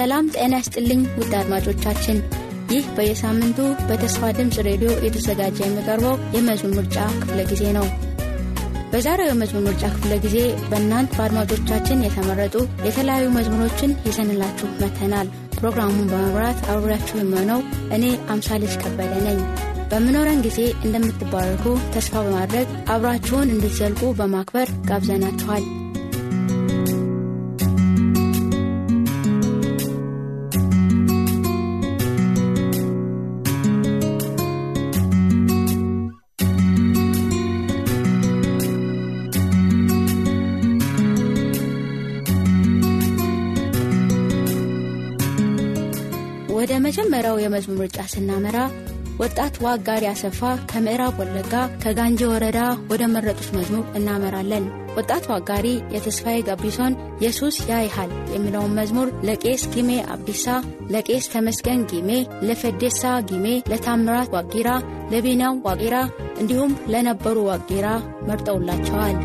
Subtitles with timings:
[0.00, 2.18] ሰላም ጤና ይስጥልኝ ውድ አድማጮቻችን፣
[2.70, 7.86] ይህ በየሳምንቱ በተስፋ ድምፅ ሬዲዮ የተዘጋጀ የሚቀርበው የመዝሙር ምርጫ ክፍለ ጊዜ ነው።
[8.92, 10.36] በዛሬው የመዝሙር ምርጫ ክፍለ ጊዜ
[10.70, 12.54] በእናንት በአድማጮቻችን የተመረጡ
[12.86, 17.60] የተለያዩ መዝሙሮችን ይዘንላችሁ መተናል። ፕሮግራሙን በመብራት አብሬያችሁ የምሆነው
[17.96, 19.40] እኔ አምሳልጅ ከበደ ነኝ።
[19.92, 25.64] በምኖረን ጊዜ እንደምትባረኩ ተስፋ በማድረግ አብራችሁን እንድትዘልቁ በማክበር ጋብዘናችኋል።
[46.60, 48.56] ወደ መጀመሪያው የመዝሙር ምርጫ ስናመራ
[49.20, 51.52] ወጣት ዋጋሪ አሰፋ ከምዕራብ ወለጋ
[51.82, 52.58] ከጋንጂ ወረዳ
[52.90, 54.64] ወደ መረጡት መዝሙር እናመራለን።
[54.96, 60.46] ወጣት ዋጋሪ የተስፋዬ ጋቢሶን ኢየሱስ ያይሃል የሚለውን መዝሙር ለቄስ ጊሜ አብዲሳ፣
[60.94, 62.10] ለቄስ ተመስገን ጊሜ፣
[62.48, 64.68] ለፈዴሳ ጊሜ፣ ለታምራት ዋጊራ፣
[65.12, 65.96] ለቢናው ዋጊራ
[66.40, 67.86] እንዲሁም ለነበሩ ዋጊራ
[68.28, 69.18] መርጠውላቸዋል።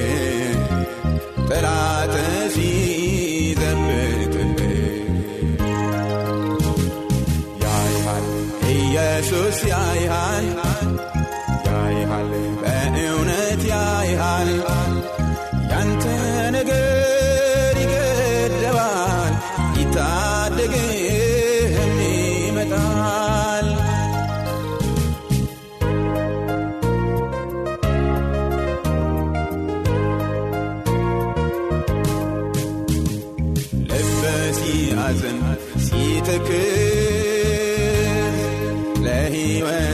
[39.41, 39.90] anywhere.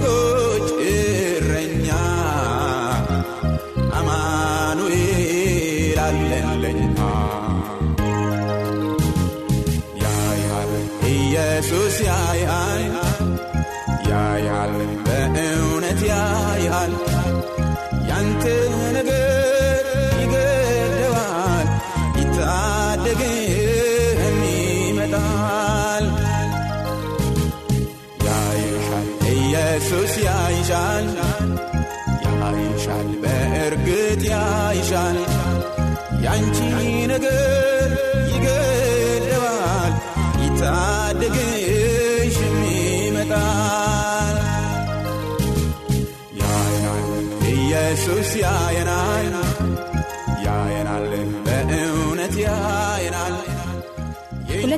[0.00, 0.37] go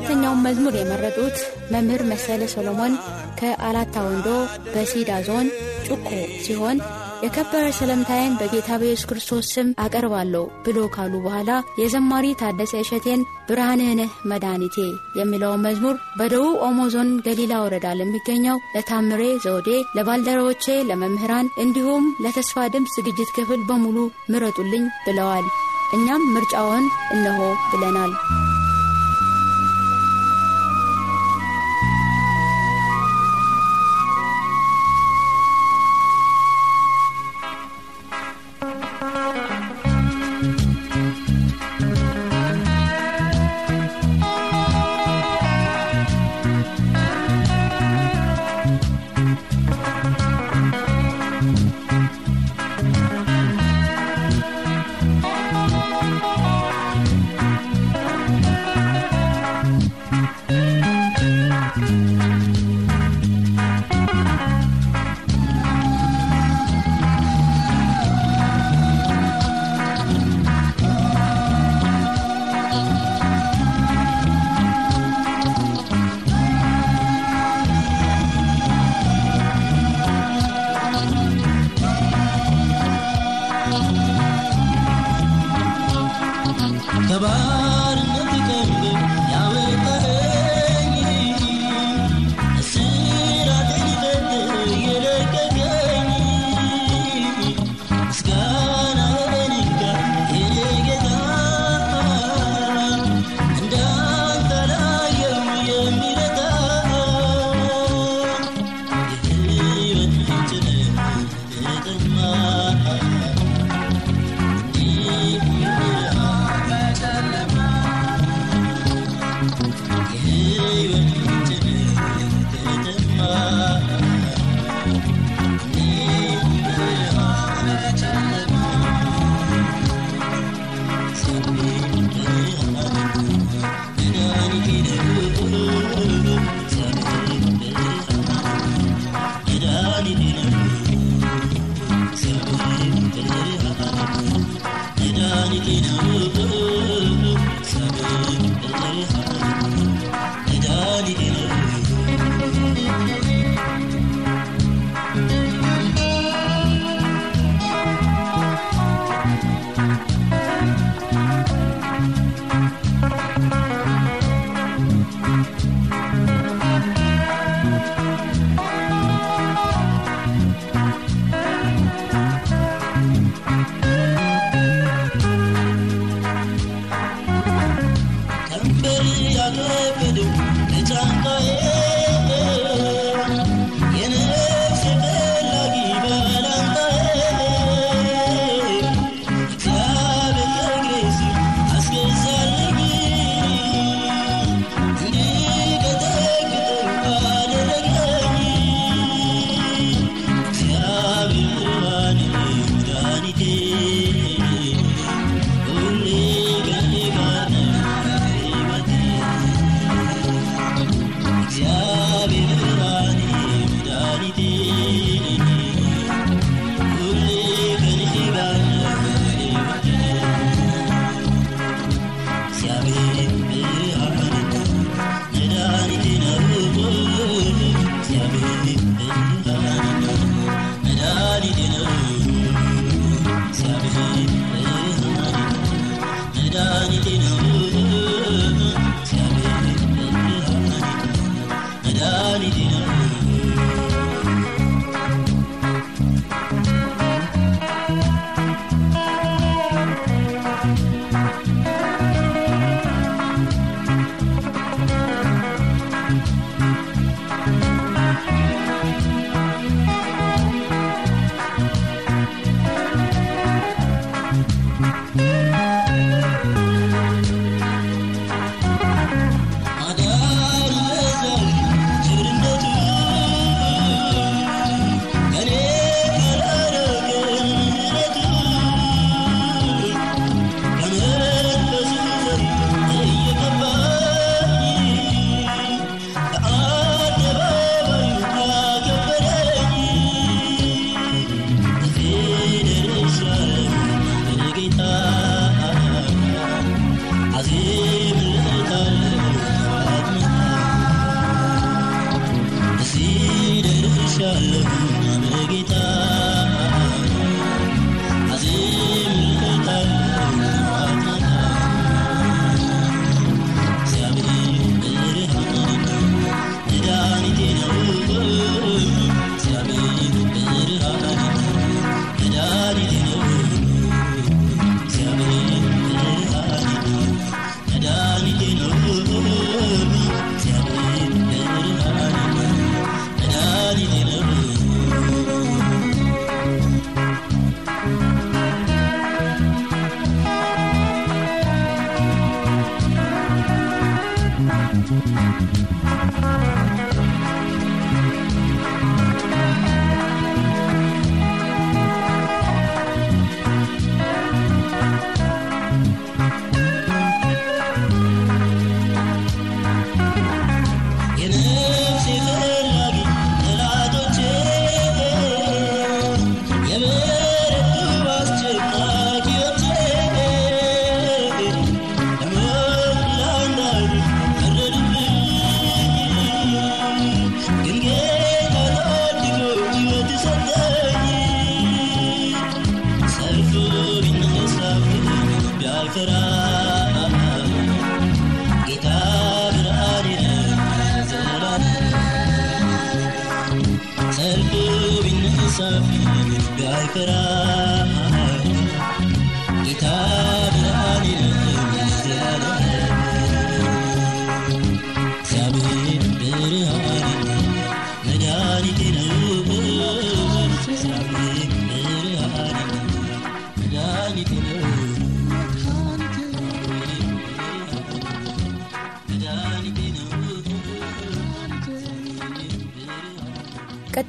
[0.02, 1.38] ሁለተኛውን መዝሙር የመረጡት
[1.73, 2.93] መምህር መሰለ ሰሎሞን
[3.38, 4.29] ከአላታ ወንዶ
[4.69, 5.47] በሲዳ ዞን
[5.87, 6.06] ጩኮ
[6.44, 6.79] ሲሆን
[7.25, 11.50] የከበረ ሰላምታዬን በጌታ በኢየሱስ ክርስቶስ ስም አቀርባለሁ ብሎ ካሉ በኋላ
[11.81, 14.00] የዘማሪ ታደሰ እሸቴን ብርሃንህ
[14.31, 14.76] መድኃኒቴ
[15.20, 22.94] የሚለውን መዝሙር በደቡብ ኦሞ ዞን ገሊላ ወረዳ ለሚገኘው ለታምሬ ዘውዴ፣ ለባልደረቦቼ፣ ለመምህራን እንዲሁም ለተስፋ ድምፅ
[22.99, 23.99] ዝግጅት ክፍል በሙሉ
[24.32, 25.49] ምረጡልኝ ብለዋል።
[25.93, 28.14] እኛም ምርጫውን እነሆ ብለናል።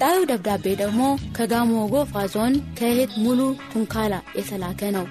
[0.02, 1.02] ቀጣዩ ደብዳቤ ደግሞ
[1.36, 3.40] ከጋሞ ጎፋ ዞን ከእህት ሙሉ
[3.72, 5.06] ቱንካላ የተላከ ነው።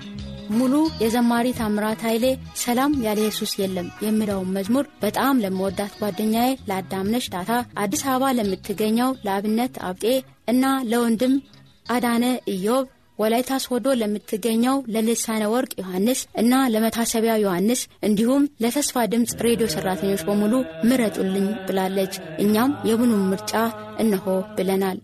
[0.50, 2.25] ሙሉ የዘማሪ ታምራት ኃይሌ
[2.62, 7.50] ሰላም ያለ የሱስ የለም የሚለውን መዝሙር በጣም ለመወዳት ጓደኛዬ ለአዳምነሽ ዳታ፣
[7.82, 10.04] አዲስ አበባ ለምትገኘው ለአብነት አብጤ
[10.47, 11.37] እና ለወንድም
[11.90, 12.87] አዳነ ኢዮብ
[13.20, 20.52] ወላይታ ሶዶ ለምትገኘው ለልሳነ ወርቅ ዮሐንስ እና ለመታሰቢያ ዮሐንስ እንዲሁም ለተስፋ ድምፅ ሬዲዮ ሰራተኞች በሙሉ
[20.88, 23.52] ምረጡልኝ ብላለች። እኛም የቡኑን ምርጫ
[23.98, 24.98] እነሆ ብለናል።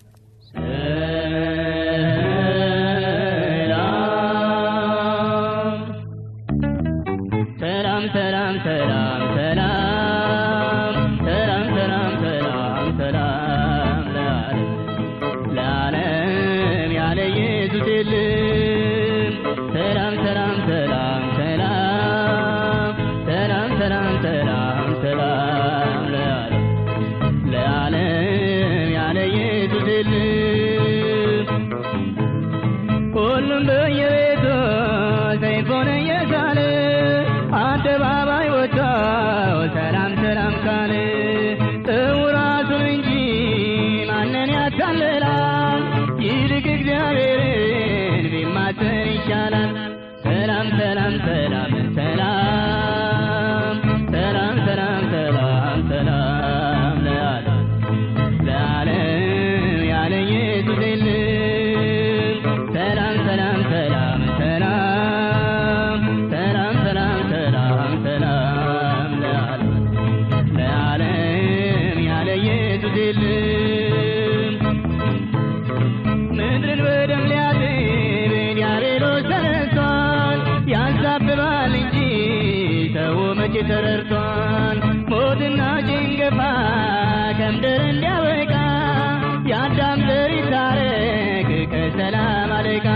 [91.94, 92.86] ሰላም አለይካ።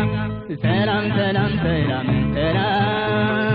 [0.63, 3.50] ሰላም ሰላም ሰላም ሰላም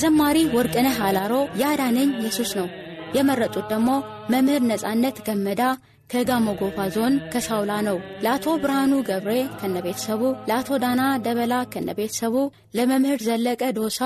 [0.00, 2.68] የዘማሪ ወርቅነህ አላሮ ያዳነኝ ኢየሱስ ነው።
[3.16, 3.88] የመረጡት ደግሞ
[4.32, 5.62] መምህር ነጻነት ገመዳ
[6.10, 12.36] ከጋሞ ጎፋ ዞን ከሳውላ ነው። ለአቶ ብርሃኑ ገብሬ ከነቤተሰቡ፣ ለአቶ ዳና ደበላ ከነቤተሰቡ፣
[12.78, 14.00] ለመምህር ዘለቀ ዶሳ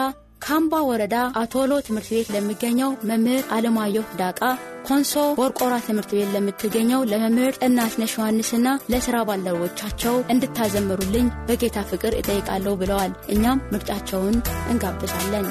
[0.45, 4.41] ካምባ ወረዳ አቶሎ ትምህርት ቤት ለሚገኘው መምህር አለማየሁ ዳቃ፣
[4.89, 13.15] ኮንሶ ቦርቆራ ትምህርት ቤት ለምትገኘው ለመምህር እናትነሽ ዮሐንስና ለሥራ ባልደረቦቻቸው እንድታዘምሩልኝ በጌታ ፍቅር እጠይቃለሁ ብለዋል።
[13.37, 14.37] እኛም ምርጫቸውን
[14.73, 15.49] እንጋብዛለን።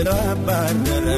[0.00, 1.09] Biraa baarraa.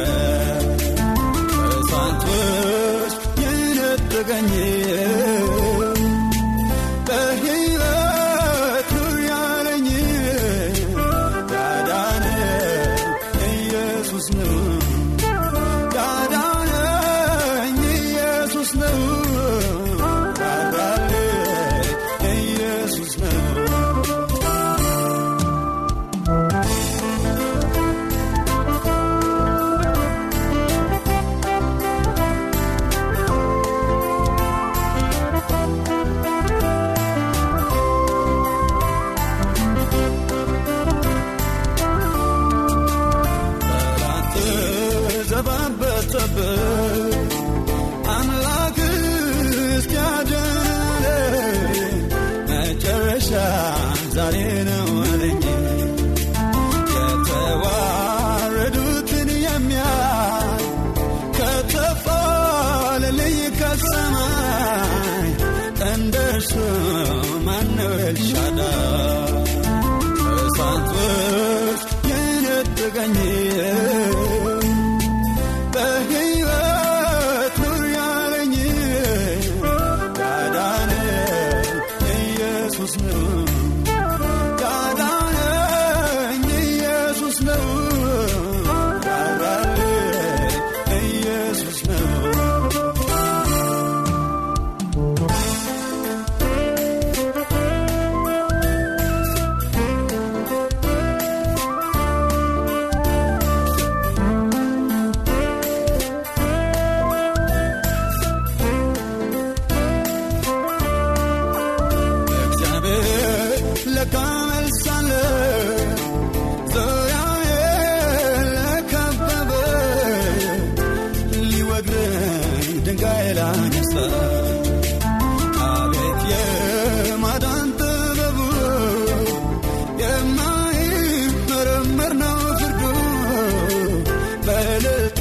[134.83, 135.21] በእልልታ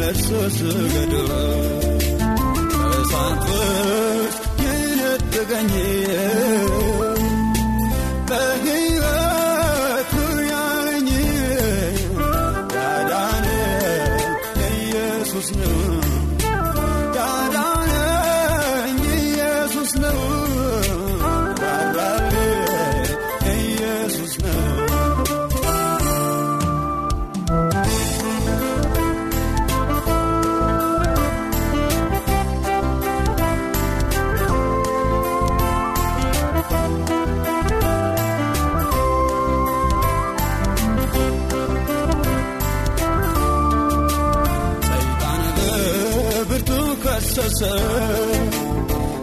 [0.00, 1.14] ለእርሱ ስገዱ።
[2.90, 5.72] እሳት ውስጥ የነጠቀኝ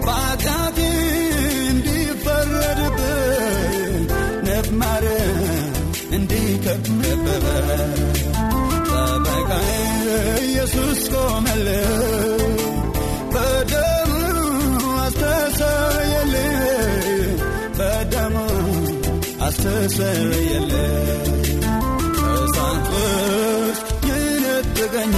[0.06, 0.80] በአቃቴ
[1.69, 3.04] እንዲፈረድብን
[4.47, 5.06] ነፍማር
[24.10, 25.15] ይነጥቀኝ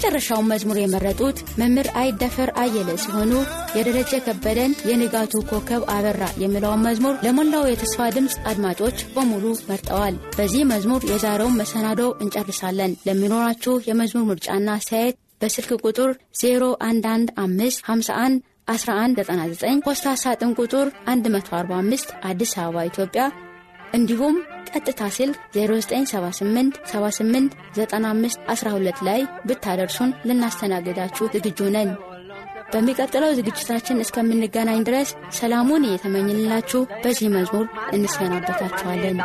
[0.00, 3.32] የመጨረሻውን መዝሙር የመረጡት መምህር አይደፈር አየለ ሲሆኑ
[3.76, 11.00] የደረጀ ከበደን የንጋቱ ኮከብ አበራ የሚለውን መዝሙር ለሞላው የተስፋ ድምፅ አድማጮች በሙሉ መርጠዋል። በዚህ መዝሙር
[11.10, 18.38] የዛሬውን መሰናዶ እንጨርሳለን። ለሚኖራችሁ የመዝሙር ምርጫና አስተያየት በስልክ ቁጥር 011551
[18.70, 23.24] 1199 ፖስታ ሳጥን ቁጥር 145 አዲስ አበባ ኢትዮጵያ
[23.94, 24.34] እንዲሁም
[24.80, 31.90] ቀጥታ ስልክ 0978 78 95 12 ላይ ብታደርሱን ልናስተናግዳችሁ ዝግጁ ነን።
[32.72, 37.64] በሚቀጥለው ዝግጅታችን እስከምንገናኝ ድረስ ሰላሙን እየተመኝንላችሁ በዚህ መዝሙር
[37.96, 39.18] እንሰናበታችኋለን።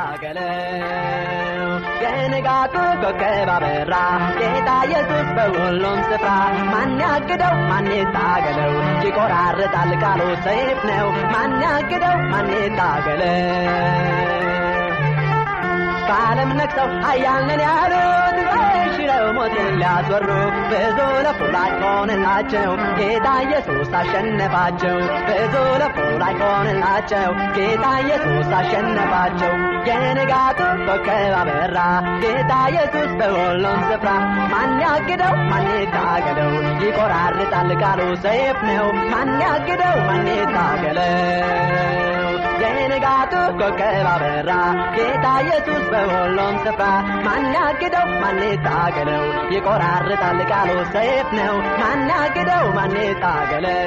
[2.04, 3.96] የንጋቱ ኮከብ አበራ
[4.40, 6.30] ጌታ ኢየሱስ በሁሉም ስፍራ።
[6.72, 7.56] ማን ያግደው?
[7.72, 8.74] ማን ይታገለው?
[9.06, 12.18] ይቆራርጣል ቃሉ ሰይፍ ነው። ማን ያግደው?
[12.32, 14.33] ማን ይታገለው
[16.08, 20.30] በዓለም ነግሰው ኃያልን ያሉት በሽረው ሞትን ሊያስወሩ
[20.72, 24.98] ብዙ ለፉ ላይ ሆንላቸው ጌታ ኢየሱስ አሸነፋቸው።
[25.30, 29.54] ብዙ ለፉ ላይ ሆንላቸው ጌታ ኢየሱስ አሸነፋቸው።
[29.90, 31.78] የንጋቱ ኮከብ አበራ።
[32.24, 34.10] ጌታ ኢየሱስ በሁሉም ስፍራ
[34.54, 35.36] ማን ያግደው?
[35.52, 36.52] ማን ይታገለው
[36.86, 39.98] ይቆራርጣል ቃሉ ሰይፍ ነው። ማን ያግደው?
[40.10, 41.63] ማን ይታገለው
[43.24, 44.08] የንጋቱ ኮከብ
[44.96, 46.84] ጌታ ኢየሱስ በሁሉም ስፍራ
[47.26, 48.08] ማን ያግደው?
[48.22, 52.66] ማን ይታገለው ይቆራርጣል ቃሉ ሰይፍ ነው። ማን ያግደው?
[52.78, 53.80] ማን ይታገለው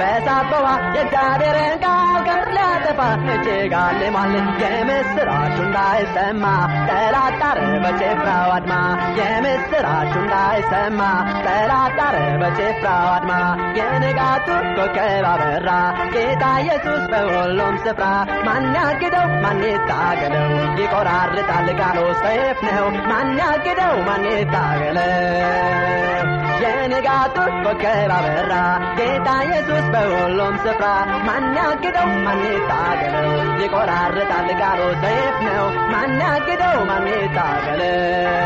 [0.00, 3.00] በሳበዋ የእግዚአብሔርን ቃል ከምድር ሊያጠፋ
[3.34, 4.32] እጅግ አልሟል።
[4.62, 6.44] የምስራቹ እንዳይሰማ
[6.88, 8.72] ጠላት ጣረ በጭፍራው አድማ።
[9.18, 11.00] የምስራቹ እንዳይሰማ
[11.46, 11.98] ጠላት
[12.42, 13.32] በጭፍራው አድማ።
[13.78, 15.68] የንጋቱ ኮከብ አበራ።
[16.14, 18.04] ጌታ ኢየሱስ በሁሉም ስፍራ
[18.46, 19.28] ማን ያግደው?
[19.44, 20.48] ማን ይታገለው?
[20.80, 23.96] ይቆራርጣል ቃሉ ሰይፍ ነው። ማን ያግደው?
[24.08, 25.12] ማን ይታገለው?
[26.62, 28.52] የንጋቱ ኮከብ አበራ
[28.98, 30.86] ጌታ ኢየሱስ በሁሉም ስፍራ
[31.26, 33.28] ማን ያግደው ማን ይታገለው
[33.62, 38.45] ይቆራርጣል ቃሉ ሰይፍ ነው ማን ያግደው ማን ይታገለው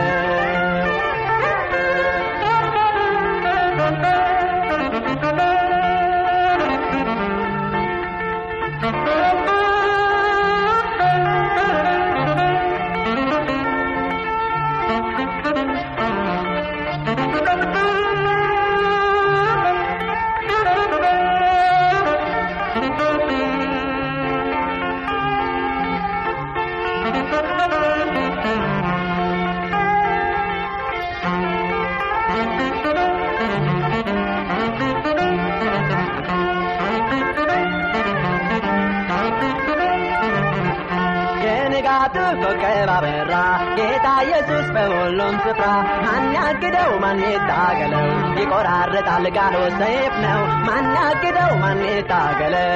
[49.52, 52.68] ቃሉ ሰይፍ ነው ማን ያግደው ማን ይታገለው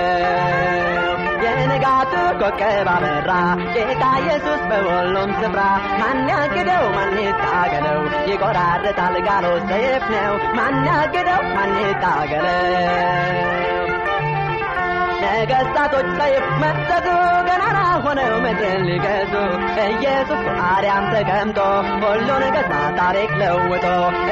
[1.45, 3.31] የንጋቱ ኮከብ አበራ
[3.75, 5.61] ጌታ ኢየሱስ በሁሉም ስፍራ
[6.01, 12.59] ማን ያግደው ማን ይታገለው ይቆራርጣል ቃሉ ሰይፍ ነው ማን ያግደው ማን ይታገለው
[15.35, 17.07] ነገሥታቶች ሰይፍ መዘዙ
[17.49, 19.33] ገናና ሆነው ምድርን ሊገዙ
[19.87, 21.59] ኢየሱስ በአርያም ተቀምጦ
[22.03, 23.87] ሁሉን ገዛ ታሪክ ለውጦ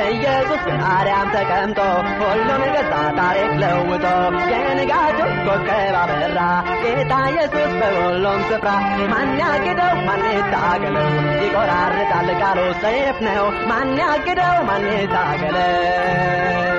[0.09, 1.81] ኢየሱስ በአርያም ተቀምጦ
[2.23, 4.05] ሁሉን ገዛ ታሪክ ለውጦ
[4.53, 6.38] የንጋቱ ኮከብ አበራ።
[6.83, 8.69] ጌታ ኢየሱስ በሁሉም ስፍራ
[9.12, 9.95] ማን ያግደው?
[10.09, 11.09] ማን ይታገለው
[11.43, 14.57] ይቆራርጣል ቃሉ ሰይፍ ነው። ማን ያግደው?
[14.69, 16.72] ማን ይታገለው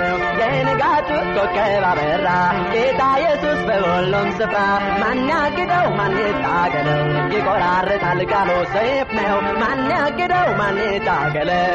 [0.63, 2.28] የንጋቱ ኮከብ አበራ።
[2.73, 4.60] ጌታ ኢየሱስ በሁሉም ስፍራ
[5.02, 7.02] ማን ያግደው ማን ይታገለው
[7.34, 11.65] ይቆራርጣል ቃሉ ሰይፍ ነው። ማን ያግደው ማን ይታገለው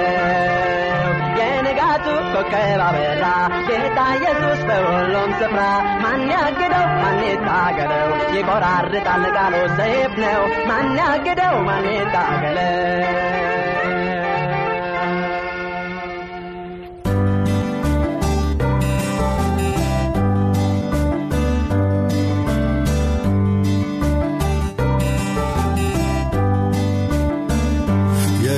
[1.40, 3.24] የንጋቱ ኮከብ አበራ።
[3.68, 5.60] ጌታ ኢየሱስ በሁሉም ስፍራ
[6.04, 11.56] ማን ያግደው ማን ይታገለው ይቆራርጣል ቃሉ ሰይፍ ነው። ማን ያግደው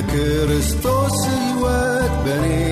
[0.01, 2.70] فاكر اسطوس الواد بنين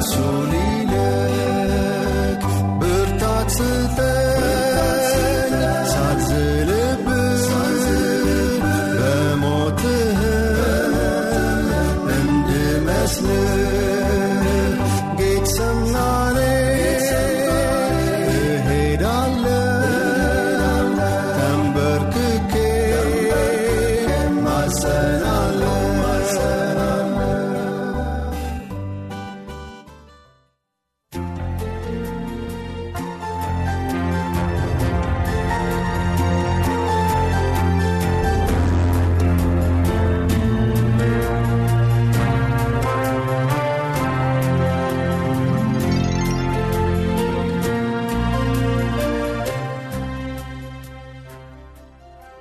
[0.00, 0.77] Soli